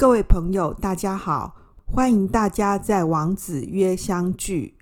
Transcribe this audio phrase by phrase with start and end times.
[0.00, 4.74] 各位朋友，大家好，欢迎大家在王子曰相聚。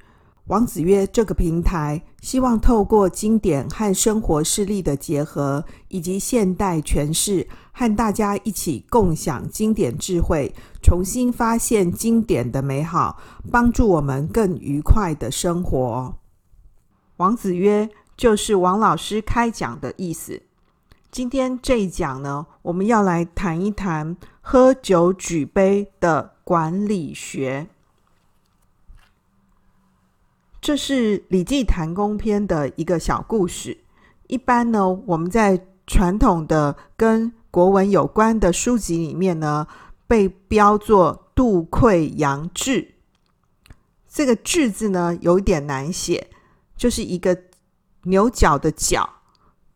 [0.47, 16.15] 王子曰这个平台，希望透过经典和生活事例的结合，以及现代诠释，和大家一起共享经典智慧，重新发现经典的美好，帮助我们更愉快的生活。
[17.17, 20.43] 王子曰就是王老师开讲的意思。
[21.11, 27.67] 今天这一讲呢，我们要来谈一谈喝酒举杯的管理学。
[30.61, 33.79] 这是《礼记谈公篇》的一个小故事。
[34.27, 39.67] 一般呢，我们在传统的跟国文有关的书籍里面呢，
[40.07, 42.97] 被标作“杜溃阳志”。
[44.07, 46.29] 这个“志”字呢，有一点难写，
[46.77, 47.45] 就是一个
[48.03, 49.09] 牛角的“角”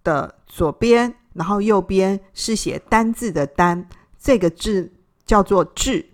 [0.05, 1.14] 的左边。
[1.34, 3.88] 然后右边是写单字的“单”，
[4.19, 4.92] 这个字
[5.25, 6.11] 叫做“志”。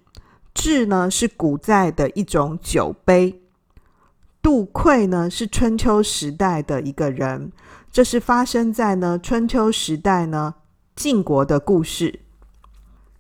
[0.55, 3.43] 志呢是古代的一种酒杯。
[4.43, 7.53] 杜溃呢是春秋时代的一个人，
[7.93, 10.55] 这是发生在呢春秋时代呢
[10.97, 12.11] 晋国的故事。《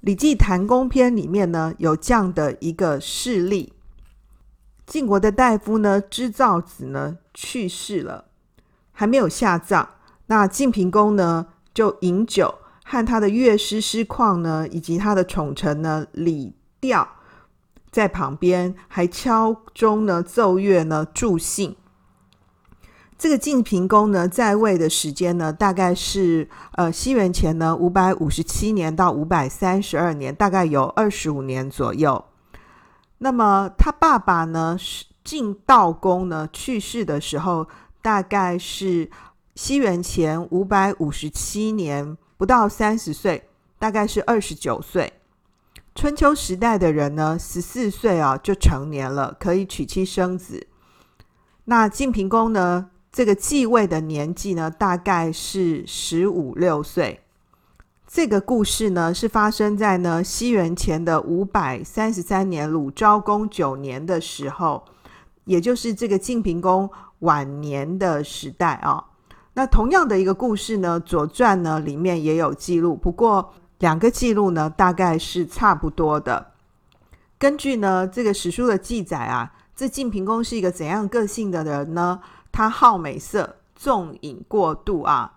[0.00, 3.72] 礼记檀公篇》里面呢有这样的一个事例：
[4.86, 8.26] 晋国的大夫呢织造子呢去世了，
[8.92, 9.88] 还没有下葬。
[10.26, 11.46] 那晋平公呢？
[11.78, 12.52] 就饮酒，
[12.84, 17.06] 和他的乐师师旷呢，以及他的宠臣呢李调
[17.92, 21.76] 在旁边，还敲钟呢奏乐呢助兴。
[23.16, 32.24] 这个晋平公呢在位的时间呢，大概是呃西元前呢五百五十七年到五百三十二年，大概有二十五年左右。
[33.18, 37.68] 那么他爸爸呢是晋悼公呢去世的时候，
[38.02, 39.08] 大概是。
[39.60, 45.14] 西元前五百五十七年，不到三十岁，大概是二十九岁。
[45.96, 50.68] 春秋时代的人呢，十四岁啊就成年了，可以娶妻生子。
[51.64, 57.24] 那晋平公呢，这个继位的年纪呢，大概是十五六岁。
[58.06, 64.84] 这个故事呢，是发生在呢西元前的五百三十三年鲁昭公九年的时候，
[65.46, 69.06] 也就是这个晋平公晚年的时代啊。
[69.58, 76.52] 那同样的一个故事呢，《左传》呢里面也有记录，不过两个记录呢大概是差不多的。
[77.40, 82.20] 根据呢这个史书的记载啊，这晋平公是一个怎样个性的人呢？
[82.52, 85.32] 他好美色，纵饮过度啊，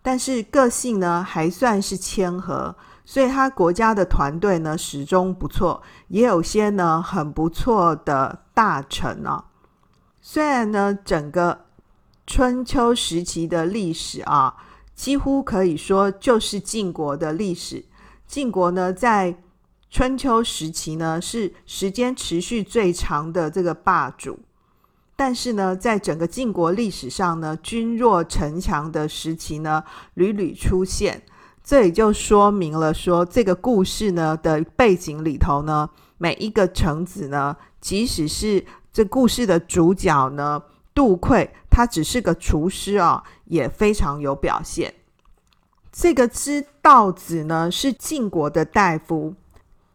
[0.00, 9.46] 但是个性呢还算是谦和，所以他国家的团队呢始终不错，也有些呢很不错的大臣啊。
[10.20, 11.65] 虽然呢整个。
[12.26, 14.54] 春秋时期的历史啊，
[14.94, 17.84] 几乎可以说就是晋国的历史。
[18.26, 19.38] 晋国呢，在
[19.88, 24.40] 春秋时期呢，是时间持续最长的这个霸主。
[25.14, 31.22] 但是呢，在整个晋国历史上呢，君弱臣强的时期呢，屡屡出现。
[31.62, 35.88] 这也就说明了说，这个故事呢的背景里头呢，
[36.18, 40.60] 每一个臣子呢，即使是这故事的主角呢，
[40.92, 41.48] 杜溃。
[41.76, 44.94] 他只是个厨师啊，也非常有表现。
[45.92, 49.34] 这个知道子呢，是晋国的大夫。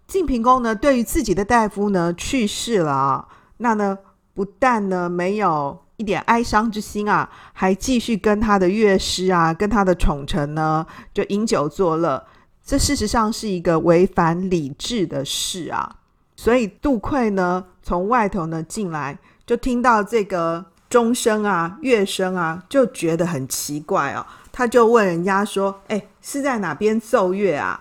[0.06, 3.28] 晋平公呢，对于自己的大夫呢去世了啊，
[3.58, 3.98] 那呢
[4.36, 12.24] 不但呢没有一点哀伤之心啊，还继续跟他的乐师啊，跟他的宠臣呢就饮酒作乐。
[12.64, 15.96] 这事实上是一个违反礼制的事啊。
[16.36, 19.18] 所以杜溃呢从外头呢进来，
[19.48, 20.64] 就听到这个。
[20.92, 24.26] 钟声啊，乐声啊，就觉得很奇怪哦。
[24.52, 27.80] 他就问人家说：“哎，是在哪边奏乐啊？”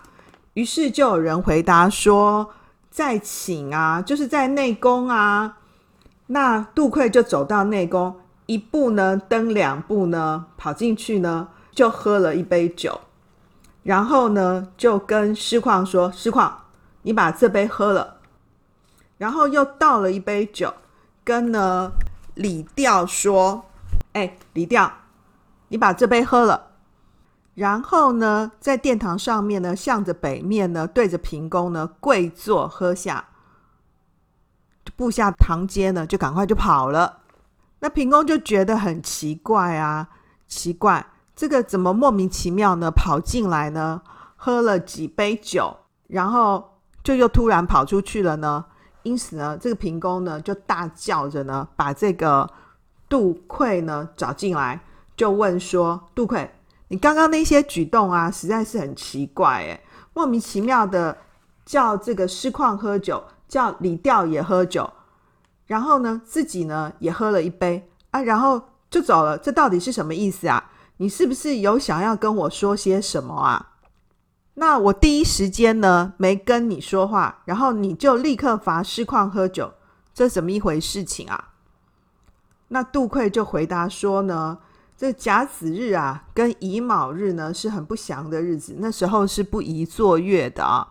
[0.55, 2.49] 于是就有人回答说
[2.89, 5.57] ：“在寝啊，就是在内宫啊。”
[6.29, 8.15] 那杜溃就走到内宫，
[8.47, 13.01] 一步呢登两步呢，跑进去呢，就喝了一杯酒，
[13.83, 16.49] 然后呢就跟师旷说：“师旷，
[17.03, 18.19] 你把这杯喝了。”
[19.19, 20.73] 然后又倒了一杯酒，
[21.25, 21.91] 跟呢。
[22.35, 23.67] 李调说
[24.15, 24.91] ：“哎，李调，
[25.69, 26.69] 你把这杯喝了。
[27.55, 33.27] 然后呢，在殿堂上面呢，向着北面呢，对着平公呢，跪坐喝下。
[34.97, 37.19] 步下堂阶呢，就赶快就跑了。
[37.81, 40.09] 那平公就觉得很奇怪啊，
[40.47, 42.91] 奇怪，这个怎么莫名其妙呢？
[42.91, 44.03] 跑进来呢，
[44.37, 45.77] 喝了几杯酒，
[46.07, 48.67] 然后就又突然跑出去了呢？”
[49.03, 52.49] 因此呢，这个平公呢就大叫着呢，把这个
[53.09, 54.81] 杜溃呢找进来，
[55.17, 56.49] 就问说：“杜溃，
[56.89, 59.81] 你刚刚那些举动啊，实在是很奇怪诶，
[60.15, 61.17] 莫名其妙的
[61.65, 64.91] 叫这个师旷喝酒，叫李调也喝酒，
[65.67, 68.61] 然后呢，自己呢也喝了一杯啊，然后
[68.91, 69.39] 就走了。
[69.39, 70.71] 这到底是什么意思啊？
[70.99, 73.70] 你是不是有想要跟我说些什么啊？
[74.61, 79.73] 那我第一时间呢没跟你说话，然后你就立刻罚师旷喝酒，
[80.13, 81.53] 这怎么一回事情啊？
[82.69, 84.59] 那杜桧就回答说呢，
[84.99, 90.87] 这甲子日啊，跟乙卯日呢是很不祥的日子，那时候是不宜作乐的啊。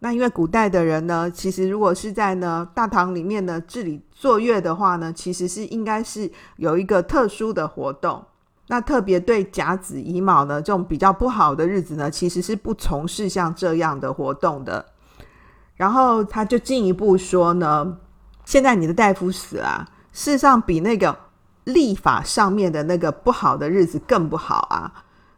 [0.00, 8.24] 那因为古代的人呢，其实如果是在呢大堂里面呢治理作乐的话呢，其实是应该是有一个特殊的活动。
[8.68, 14.84] 那特别对甲子乙卯呢这种比较不好的日子呢，其实是不从事像这样的活动的。
[15.74, 17.96] 然后他就进一步说呢，
[18.44, 21.16] 现在你的大夫死了啊，事实上比那个
[21.64, 24.92] 历法上面的那个不好的日子更不好啊。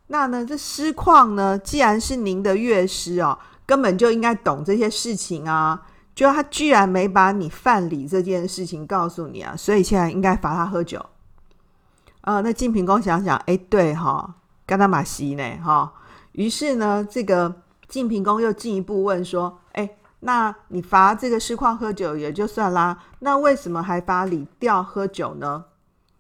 [0.09, 5.81] 那呢，这师旷呢，既然是您的乐师哦，根本就应该懂这些事情啊。
[6.13, 11.05] 就他居然没把你犯礼这件事情告诉你啊，所以现在应该罚他喝酒。
[12.23, 14.35] 啊、那晋平公想想，哎，对哈，
[14.67, 15.91] 干他马西呢哈。
[16.33, 19.89] 于是呢，这个晋平公又进一步问说，哎，
[20.21, 25.65] 那你罚这个师旷喝酒也就算啦，那为什么还罚李调喝酒呢？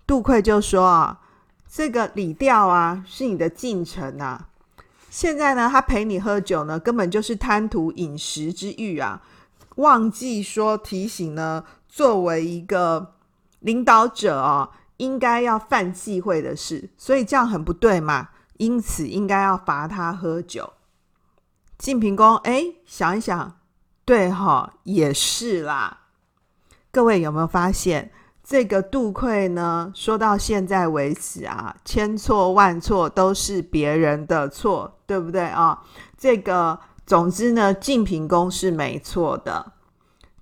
[0.07, 1.21] 杜桧就说啊，
[1.69, 4.47] 这个李调啊是你的近臣呐，
[5.11, 9.23] 现在呢他陪你喝酒呢，根本就是贪图饮食之欲啊，
[9.77, 13.13] 忘记说提醒呢，作为一个
[13.61, 14.71] 领导者啊。
[15.01, 18.29] 应该要犯忌讳的事，所以这样很不对嘛。
[18.59, 20.75] 因此应该要罚他喝酒。
[21.79, 23.57] 晋平公哎，想一想，
[24.05, 26.01] 对哈，也是啦。
[26.93, 28.13] 各位有没有发现，
[28.45, 29.91] 这个杜溃呢？
[29.95, 35.83] 说到现在为止啊，千错万错都是别人的错，对不对啊？
[36.19, 39.73] 这个总之呢，晋平公是没错的。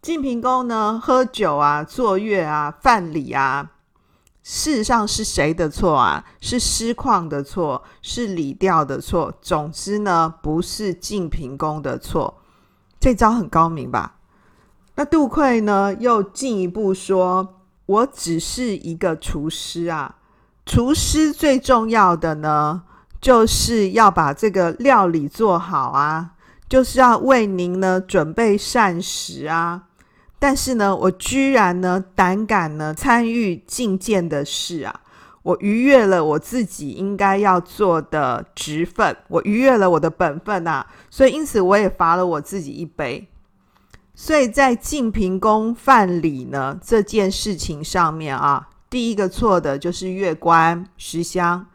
[0.02, 3.70] 晋平公呢，喝酒啊，作乐啊，犯礼啊。
[4.50, 6.24] 事实上是谁的错啊？
[6.40, 9.30] 是师旷的错，是李调的错。
[9.42, 12.40] 总之呢，不是晋平公的错。
[12.98, 14.14] 这招很高明吧？
[14.94, 20.16] 那杜桧呢，又进一步说：“我只是一个厨师啊，
[20.64, 22.84] 厨师最重要的呢，
[23.20, 26.30] 就是要把这个料理做好啊，
[26.66, 29.82] 就是要为您呢准备膳食啊。”
[30.38, 35.00] 但是呢，我居然呢胆敢呢参与进谏的事啊！
[35.42, 43.26] 我逾越了我自己应该要做的职分，我逾越了我的本分呐、啊，所以因此我也罚了我自己一杯。
[44.14, 51.66] 所以在晋平公犯礼呢这件事情上面啊，第一个错的就是乐官师襄，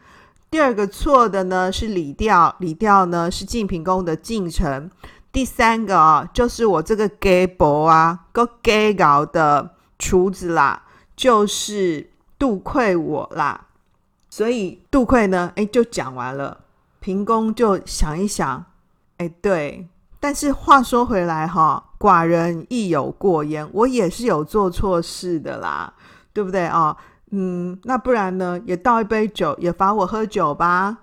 [0.52, 4.90] 第二个错的呢是李调，李调呢是晋平公的近臣。
[5.34, 10.84] 第三个啊，就是我这个假博啊，个假搞的厨子啦，
[11.16, 13.66] 就是杜溃我啦。
[14.30, 16.60] 所以杜溃呢，哎，就讲完了。
[17.00, 18.64] 平公就想一想，
[19.18, 19.90] 哎，对。
[20.20, 25.92] 但是话说回来哈，寡人亦有过焉，我也是有做错事的啦，
[26.32, 26.96] 对不对啊？
[27.32, 31.00] 嗯，那不然呢，也倒一杯酒，也罚我喝酒吧。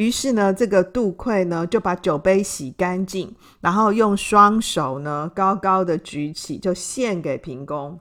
[0.00, 3.30] 于是呢，这个杜溃呢就把酒杯洗干净，
[3.60, 8.00] 然后用双手呢高高的举起，就献给平公。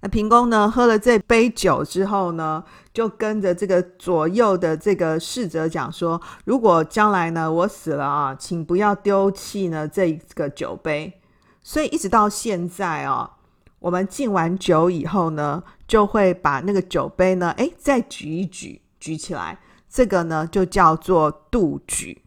[0.00, 11.20] 那平公呢喝了这杯酒之后呢，就跟着这个左右的这个侍者讲说：如果将来呢我死了啊，请不要丢弃呢这个酒杯。
[11.62, 13.30] 所以一直到现在啊，
[13.78, 19.60] 我们敬完酒以后呢，就会把那个酒杯呢，哎，再举一举，举起来。
[19.90, 22.22] 这个呢，就叫做杜举。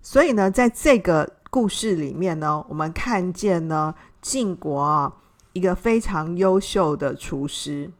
[0.00, 5.12] 所以呢，在这个故事里面呢，我们看见呢，晋国啊，
[5.52, 7.90] 一个非常优秀的厨师，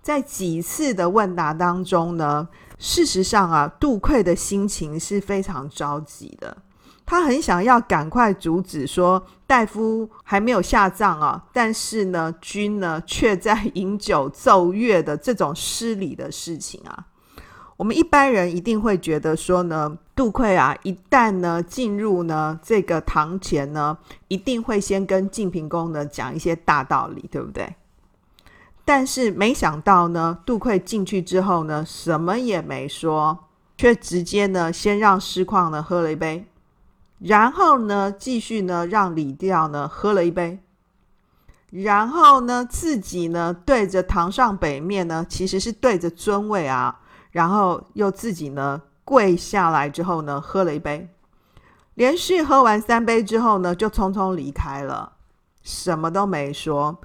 [0.00, 6.56] 在几次的问答当中呢，事实上啊，杜溃的心情是非常着急的，
[7.04, 17.06] 他很想要赶快阻止说大夫还没有下葬啊，但是呢，君呢却在饮酒奏乐的这种失礼的事情啊。
[17.80, 23.96] 我们一般人一定会觉得说呢，杜桧啊，一旦呢进入呢这个堂前呢，
[24.28, 27.74] 一定会先跟晋平公呢讲一些大道理，对不对？
[28.84, 33.46] 但是没想到呢，杜桧进去之后呢，什么也没说，
[33.78, 36.44] 却直接呢先让师旷呢喝了一杯，
[37.20, 40.58] 然后呢继续呢让李调呢喝了一杯，
[41.70, 47.00] 然后呢自己呢对着堂上北面呢，其实是对着尊位啊。
[47.30, 51.08] 然后又自己呢跪下来之后呢喝了一杯，
[51.94, 55.12] 连续喝完三杯之后呢，就匆匆离开了，
[55.62, 57.00] 什么都没说。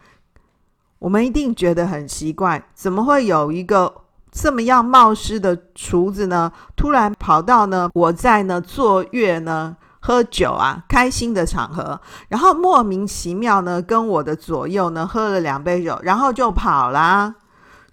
[0.99, 3.93] 我们一定觉得很奇怪，怎么会有一个
[4.31, 6.51] 这么样冒失的厨子呢？
[6.75, 17.35] 突然跑到呢，我在呢坐月呢喝酒啊，开心的场合，然后莫名其妙呢跟我的左右呢喝了两杯酒，然后就跑啦。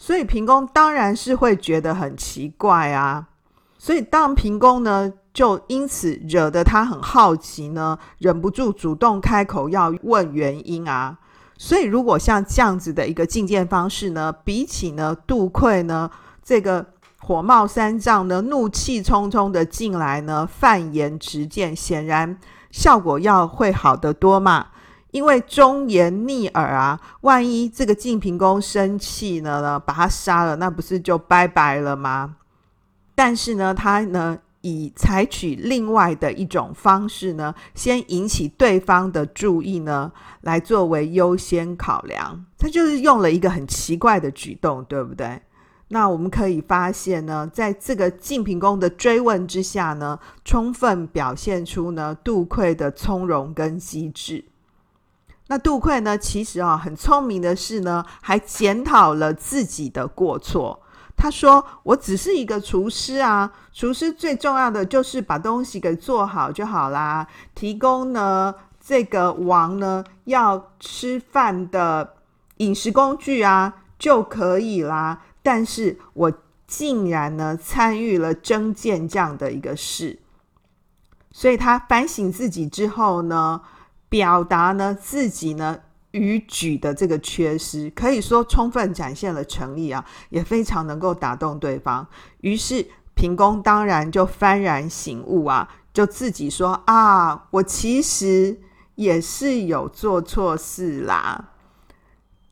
[0.04, 3.24] 所以平公当然是会觉得很奇怪啊。
[3.78, 11.16] 所以当平公呢，就因此惹得他很好奇呢，忍不住主动开口要问原因啊。
[11.56, 16.10] 所以，如果像这样子的一个进谏方式呢，比起呢杜溃呢
[16.42, 16.84] 这个
[17.20, 22.36] 火冒三丈呢、怒气冲冲的进来呢，犯言直谏，显然
[22.72, 24.66] 效果要会好得多嘛。
[25.12, 32.34] 因为忠言逆耳啊，万一这个晋平公生气了呢，把他杀了，那不是就拜拜了吗？
[33.14, 34.38] 但是呢，他呢。
[34.64, 42.44] 以采取另外的一种方式呢，先引起对方的注意呢，来作为优先考量。
[42.56, 45.42] 他就是用了一个很奇怪的举动，对不对？
[45.88, 54.44] 那我们可以发现呢，在这个晋平公的追问之下呢，充分表现出呢杜溃的从容跟机智。
[55.48, 60.80] 那杜桧呢，其实啊很聪明的是呢，还检讨了自己的过错。
[61.14, 72.14] 他说：“我只是一个厨师啊，厨师最重要的就是把东西给做好就好啦，提供呢这个王呢要吃饭的
[72.56, 75.22] 饮食工具啊就可以啦。
[75.42, 76.32] 但是我
[76.66, 80.18] 竟然呢参与了争谏这样的一个事，
[81.30, 83.60] 所以他反省自己之后呢，
[84.12, 85.80] 表达呢自己呢。”
[86.12, 92.06] 语举的这个缺失，可以说充分展现了诚意啊，也非常能够打动对方。
[92.42, 98.60] 于是平公当然就幡然醒悟啊，就自己说啊，我其实
[98.96, 101.48] 也是有做错事啦，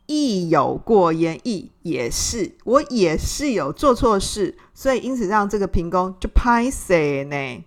[0.07, 7.65] 亦有过焉，亦也是，我也是有做错事，所以因此让这个平公就拍死呢。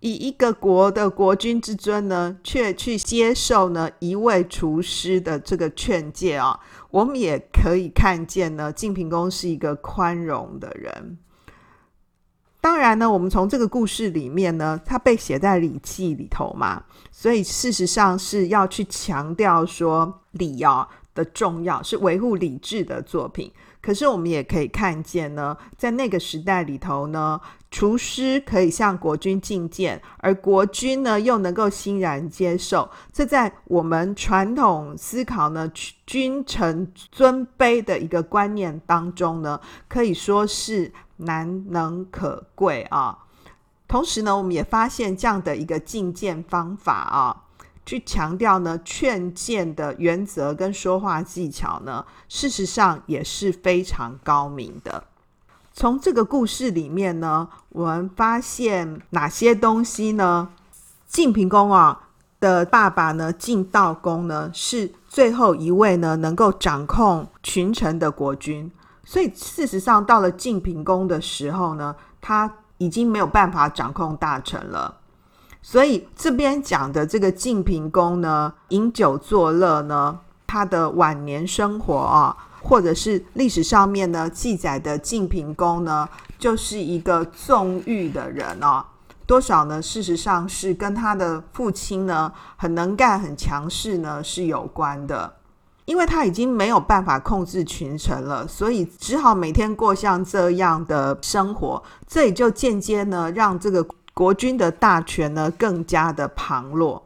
[0.00, 6.60] 以一个国的国君之尊呢，却去接受呢一位厨师的这个劝诫啊，
[6.90, 11.18] 我们也可以看见呢，晋平公是一个宽容的人。
[12.60, 23.50] 当然呢，我们从这个故事里面呢，它被写在《礼记》里头嘛，所以事实上是要去强调说礼啊的重要，是维护礼制的作品。
[23.86, 27.40] 可是我们也可以看见呢，在那个时代里头呢，
[27.70, 32.90] 厨师可以向国君进谏，而国君呢又能够欣然接受。
[33.12, 35.70] 这在我们传统思考呢，
[36.04, 43.16] 君臣尊卑的一个观念当中呢，可以说是难能可贵啊。
[43.86, 47.44] 同时呢，我们也发现这样的一个进谏方法啊。
[47.86, 55.04] 去强调呢劝谏的原则跟说话技巧呢，事实上也是非常高明的。
[55.72, 60.48] 从这个故事里面呢，我们发现哪些东西呢？
[61.06, 62.08] 晋平公啊
[62.40, 68.70] 的爸爸呢，晋悼公呢，是最后一位呢能够掌控群臣的国君。
[69.04, 74.96] 所以事实上，到了晋平公的时候呢，他已经没有办法掌控大臣了。
[75.68, 86.08] 所以这边讲的这个晋平公呢，饮酒作乐呢，他的晚年生活啊，或者是历史上面呢记载的晋平公呢，
[86.38, 88.86] 就是一个纵欲的人啊，
[89.26, 89.82] 多少呢？
[89.82, 95.34] 事实上是跟他的父亲呢很能干、很强势呢是有关的，
[95.86, 103.84] 因为他已经没有办法控制群臣了，所以只好每天过像这样的生活，这也就间接呢让这个。
[104.16, 107.02] 国君的大权呢，更加的旁落。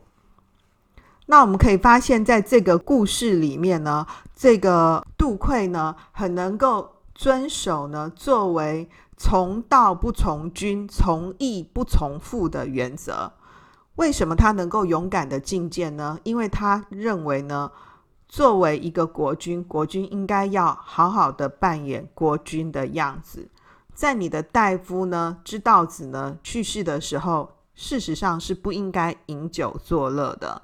[1.27, 13.33] 那我们可以发现，在这个故事里面呢，这个杜溃呢，很能够遵守呢，作为从道不从君，从义不从父的原则。
[13.97, 16.17] 为什么他能够勇敢的进谏呢？
[16.23, 17.73] 因为他认为呢，
[18.29, 23.49] 作为一个国君，国君应该要好好的扮演国君的样子。
[24.01, 30.63] 在你的大夫呢，知道子呢去世的时候，事实上是不应该饮酒作乐的。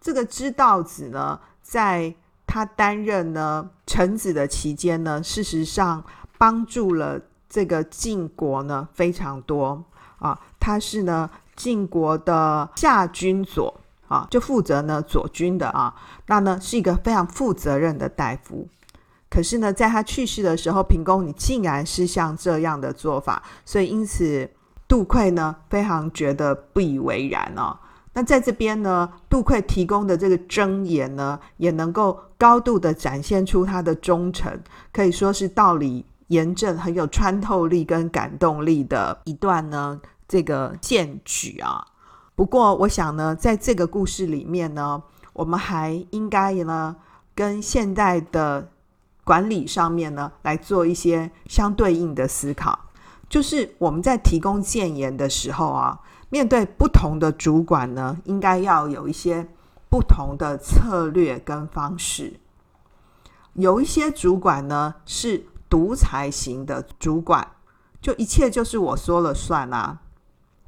[0.00, 2.12] 这个知道子呢，在
[2.48, 6.04] 他担任呢臣子的期间呢，事实上
[6.38, 9.84] 帮助了这个晋国呢非常多
[10.18, 10.36] 啊。
[10.58, 13.72] 他是呢晋国的下军佐
[14.08, 15.94] 啊，就负责呢左军的啊。
[16.26, 18.66] 那呢是一个非常负责任的大夫。
[19.30, 24.50] 可是呢，在他去世的时候，平公你竟然是像这样的做法，所以因此
[24.88, 27.78] 杜溃呢非常觉得不以为然哦。
[28.12, 34.60] 那在这边呢，杜溃提供的这个箴言呢，也能够高度的展现出他的忠诚，
[34.92, 41.86] 可以说是道理严正、很有穿透力跟感动力的一段呢，这个荐举啊。
[42.34, 45.00] 不过，我想呢，在这个故事里面呢，
[45.32, 46.96] 我们还应该呢，
[47.36, 48.68] 跟现代的
[49.24, 52.78] 管理上面呢，来做一些相对应的思考，
[53.28, 56.00] 就是我们在提供建言的时候啊。
[56.32, 59.48] 面对不同的主管呢，应该要有一些
[59.88, 62.38] 不同的策略跟方式。
[63.54, 67.56] 有一些主管呢是独裁型的主管，
[68.00, 69.98] 就一切就是我说了算啊。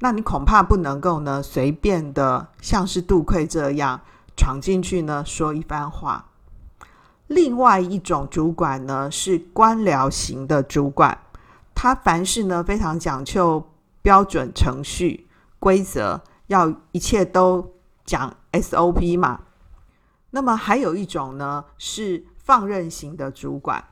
[0.01, 4.01] 那你恐怕不能够呢随便的像是杜桧这样
[4.37, 6.32] 闯进去呢说一番话。
[7.27, 11.19] 另外一种主管呢是官僚型的主管，
[11.75, 13.65] 他凡事呢非常讲究
[14.03, 15.29] 标准程序。
[15.59, 17.75] 规则要一切都
[18.05, 19.41] 讲 SOP 嘛。
[20.31, 23.85] 那么还有一种呢，是放任型的主管，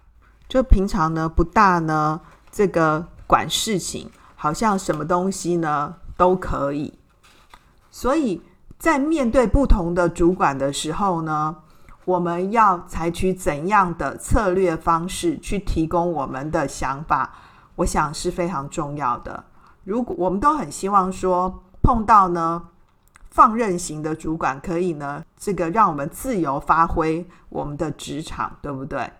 [0.48, 2.20] 就平常呢不大呢
[2.50, 6.98] 这个管事情，好像什么东西呢都可以。
[7.90, 8.42] 所以
[8.78, 11.56] 在面对不同的主管的时候呢，
[12.10, 17.32] 我们要采取怎样的策略方式去提供我们的想法，
[17.76, 19.44] 我想是非常重要的。
[19.84, 22.62] 如果我们都很希望说碰到呢
[23.30, 29.12] 放任型的主管，可以呢这个让我们自由发挥我们的职场，对不对？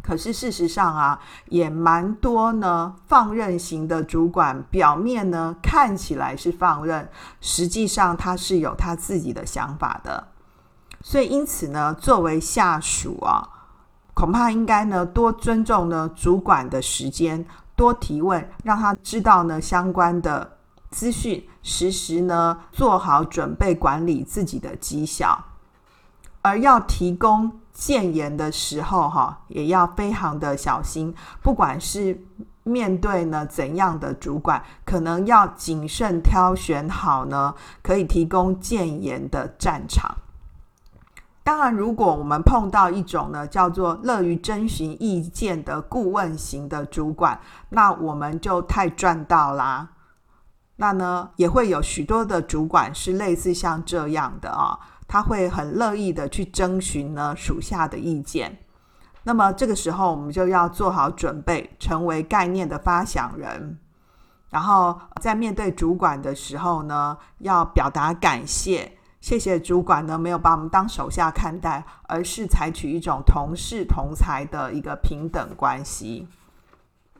[0.00, 7.08] 可是事实上啊，也蛮多呢放任型的主管，表面呢看起来是放任，
[7.40, 10.28] 实际上他是有他自己的想法的。
[11.08, 13.48] 所以因此呢，作为下属啊，
[14.12, 17.46] 恐怕应该呢多尊重呢主管的时间。
[17.76, 20.58] 多提问，让他知道呢相关的
[20.90, 25.38] 资讯，时时呢做好准备，管理自己的绩效。
[26.42, 31.14] 而要提供建言的时候，哈，也要非常的小心。
[31.40, 32.20] 不管是
[32.64, 40.12] 面对呢怎样的主管，可能要谨慎挑选好呢可以提供建言的战场。
[41.46, 49.90] 当然，如果我们碰到一种呢，叫做乐于征询意见的顾问型的主管，那我们就太赚到啦。
[50.74, 58.58] 那呢，也会有许多的主管是类似像这样的啊，他会很乐意的去征询呢属下的意见。
[59.22, 63.78] 那么这个时候，我们就要做好准备，成为概念的发想人。
[64.50, 68.95] 然后在面对主管的时候呢，要表达感谢。
[69.26, 76.28] 谢谢主管呢，没有把我们当手下看待，而是采取一种同事同才的一个平等关系。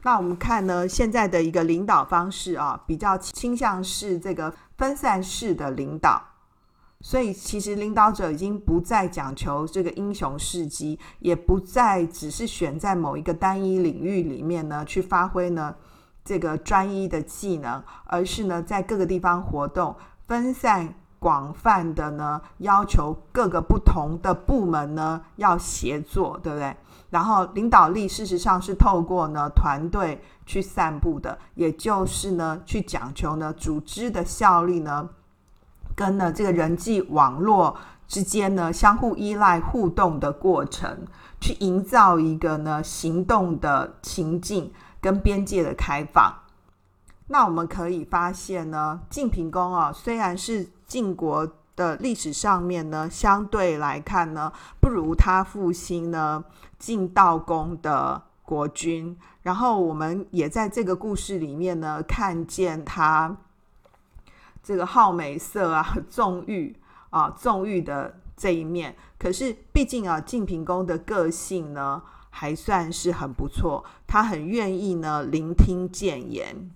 [0.05, 6.23] 那我们看呢，现在的一个领导方式啊，比较倾向是这个分散式的领导，
[7.01, 15.75] 所以其实领导者已经不再讲求这个英雄事迹，也不再只是选在某一个单一领域里面呢去发挥呢
[16.25, 19.97] 这个专一的技能，而是呢在各个地方活动，
[20.29, 20.95] 分散。
[21.18, 26.76] 广泛的呢，要求各个不同的部门呢要协作，对不对？
[27.11, 35.09] 然后领导力事实上是透过呢团队去散布的，也就是呢去讲求呢组织的效率呢，
[35.94, 37.76] 跟呢这个人际网络
[38.09, 41.07] 之间呢相互依赖互动的过程，
[41.40, 46.33] 去营造一个呢行动的情境跟边界的开放。
[47.29, 56.44] 那我们可以发现呢，晋平公啊，虽然是晋国的历史上面呢，相对来看呢，不如他复兴呢
[56.79, 59.16] 晋悼公的国君。
[59.42, 63.37] 然后我们也在这个故事里面呢，看见他
[64.62, 66.75] 这个好美色啊、 纵欲
[67.11, 68.96] 啊、纵欲的这一面。
[69.18, 76.70] 可是毕竟啊，晋平公的个性呢，还算是很不错，他很愿意呢聆听谏言。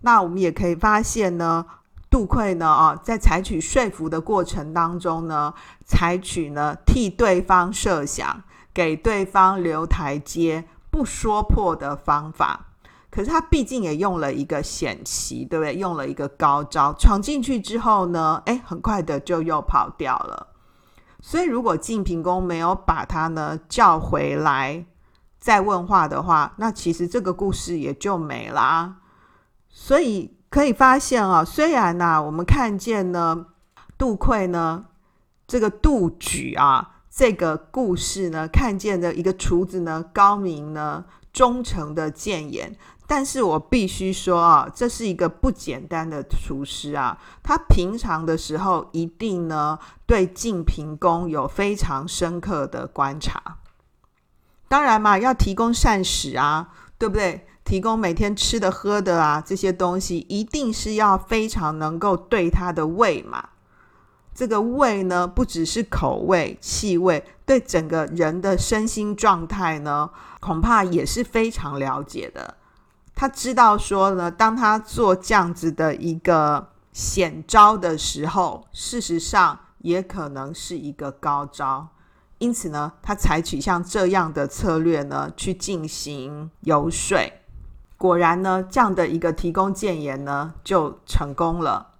[0.00, 1.66] 那我们也可以发现呢，
[2.14, 5.52] 杜桧呢啊，在采取说服的过程当中呢，
[5.84, 12.66] 采取呢替对方设想，给对方留台阶，不说破的方法。
[13.10, 15.74] 可是他毕竟也用了一个险棋，对不对？
[15.74, 20.54] 用了一个高招，闯进去之后呢，诶，很快的就又跑掉了。
[21.20, 24.86] 所以如果晋平公没有把他呢叫回来
[25.40, 28.98] 再问话的话，那其实这个故事也就没啦。
[29.68, 33.46] 所以可以发现啊，虽然呢、我们看见呢，
[33.98, 34.84] 杜溃呢，
[35.48, 42.76] 这个杜举啊，这个故事呢，看见的一个厨子呢，高明呢，忠诚的谏言。
[43.04, 53.58] 但是我必须说啊，这是一个不简单的厨师啊，他平常的时候一定呢对晋平公有非常深刻的观察。
[54.68, 57.44] 当然嘛，要提供膳食啊，对不对？
[57.64, 63.48] 提供每天吃的喝的啊，这些东西一定是要非常能够对他的胃嘛。
[64.34, 72.56] 这个胃呢，不只是口味、气味，对整个人的身心状态呢，恐怕也是非常了解的。
[73.14, 81.88] 他知道说呢，当他做这样子的一个险招的时候，事实上也可能是一个高招。
[82.38, 87.16] 因此呢，他采取像这样的策略呢，去进行游说。
[87.96, 91.92] 果然呢，这样的一个提供谏言呢，就成功了。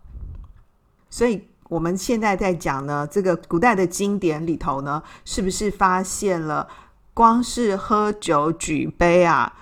[1.09, 6.69] 所以我们现在在讲呢，这个古代的经典里头呢，是不是发现了
[7.15, 9.53] 光是喝酒举杯啊，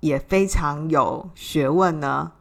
[0.00, 2.32] 也非常有学问呢？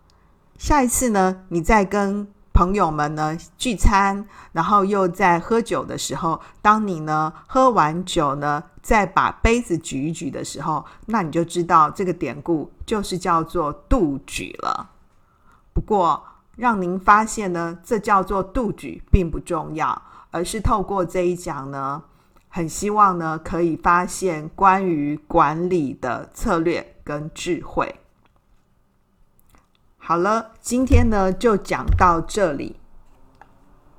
[0.57, 14.91] 下一次呢，你再跟朋友们呢聚餐，然后又在喝酒的时候，当你呢喝完酒呢，再把杯子举一举的时候，那你就知道这个典故就是叫做度举了。
[15.73, 16.23] 不过
[16.55, 22.03] 让您发现呢，这叫做度举并不重要，而是透过这一讲呢，
[22.47, 27.95] 很希望呢可以发现关于管理的策略跟智慧。
[30.05, 32.75] 好了，今天呢就讲到这里。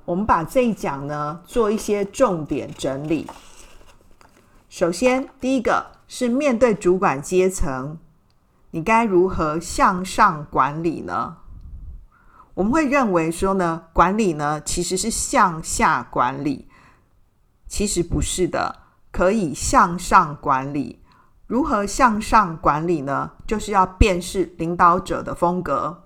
[0.05, 3.27] 我们把这一讲呢做一些重点整理。
[4.69, 7.97] 首先，第一个是面对主管阶层，
[8.69, 11.37] 你该如何向上管理呢？
[12.53, 16.67] 我们会认为说呢，管理呢其实是向下管理，
[17.67, 20.99] 其实不是的，可以向上管理。
[21.47, 23.31] 如何向上管理呢？
[23.45, 26.03] 就是要辨识领导者的风格，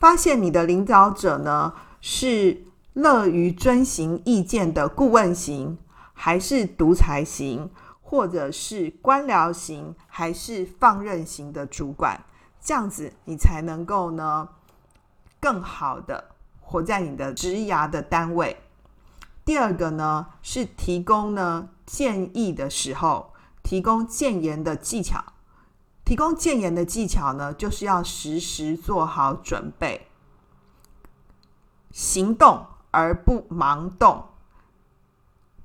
[0.00, 5.78] 发现你的领导者呢是乐于遵行意见的顾问型，
[6.12, 7.70] 还是独裁型，
[8.02, 12.20] 或者是官僚型，还是放任型的主管？
[12.60, 14.48] 这样子你才能够呢
[15.38, 16.24] 更好的
[16.60, 18.56] 活在你的职涯的单位。
[19.44, 23.30] 第二个呢是提供呢建议的时候。
[23.70, 25.22] 提供谏言的技巧，
[26.04, 30.08] 提供谏言的技巧呢，就是要时时做好准备，
[31.92, 34.24] 行动而不盲动，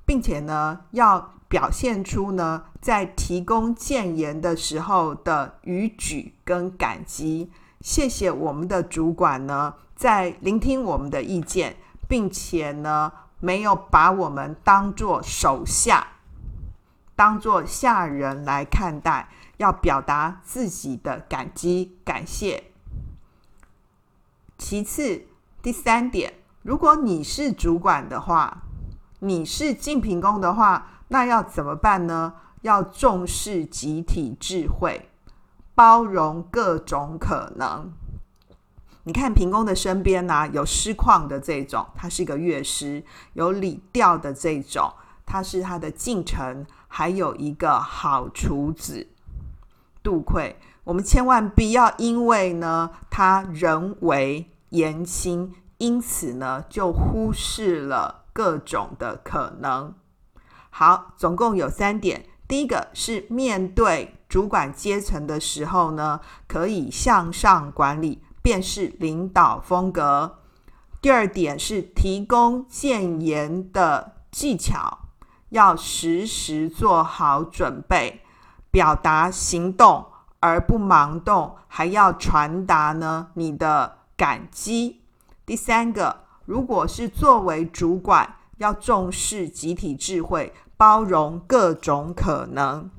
[0.04, 11.76] 并且呢，要表现出呢，在提供谏言的时候的语举跟感激，谢谢我们的主管呢，在聆听我们的意见，
[12.08, 16.12] 并且呢，没有把我们当作手下。
[17.16, 22.64] 当做下人来看待，要表达自己的感激、感谢。
[24.58, 25.26] 其次，
[25.62, 28.62] 第三点，如果你是主管的话，
[29.20, 32.34] 你是进平宫的话，那要怎么办呢？
[32.62, 35.08] 要重视集体智慧，
[35.74, 37.92] 包容各种可能。
[39.04, 44.92] 你看平公的身边呢、有师旷的这种，他是一个乐师；有理调的这种，
[45.26, 46.64] 他是他的近臣。
[46.88, 49.06] 还有一个好厨子
[50.02, 59.92] 杜淬，我们千万不要因为呢他人为言轻，因此呢就忽视了各种的可能。
[60.70, 62.24] 好，总共有三点。
[62.48, 70.38] 第一个是面对主管阶层的时候呢，可以向上管理，便是领导风格。
[71.02, 75.00] 第二点是提供谏言的技巧。
[75.50, 78.22] 要时时做好准备，
[78.70, 80.04] 表达行动
[80.40, 85.00] 而不盲动，还要传达呢你的感激。
[85.44, 92.90] 第三个，如果是作为主管，要重视集体智慧，包容各种可能。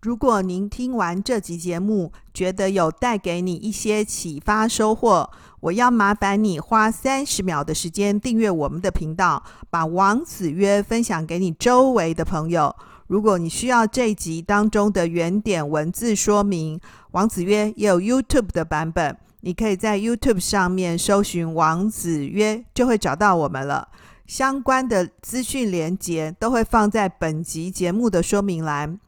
[0.00, 5.28] 如果您听完这集节目，觉得有带给你一些启发收获，
[5.60, 12.74] 我要麻烦你花三十秒的时间订阅我们的频道，把王子曰分享给你周围的朋友。
[13.08, 16.78] 如果你需要这集当中的原点文字说明，
[17.12, 23.88] 王子曰也有 YouTube 的版本，你可以在 YouTube 上面搜寻王子曰，就会找到我们了。
[24.26, 29.00] 相关的资讯连结都会放在本集节目的说明栏。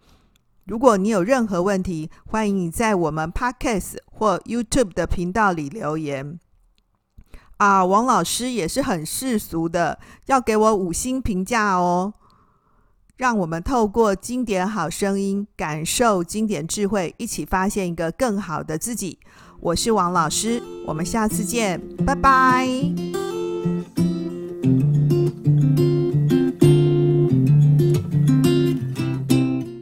[0.71, 6.39] 如果你有任何问题，欢迎你在我们 Podcast 或 YouTube 的频道里留言。
[7.57, 12.15] 啊，王老师也是很世俗的，要给我五星评价哦。
[13.17, 19.19] 让我们透过经典好声音，感受经典智慧，一起发现一个更好的自己。
[19.59, 22.69] 我是王老师，我们下次见，拜拜。